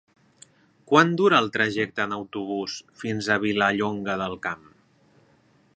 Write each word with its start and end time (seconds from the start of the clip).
Quant 0.91 1.11
dura 1.19 1.41
el 1.43 1.49
trajecte 1.57 2.07
en 2.07 2.15
autobús 2.17 2.77
fins 3.03 3.29
a 3.35 3.39
Vilallonga 3.45 4.17
del 4.25 4.39
Camp? 4.49 4.65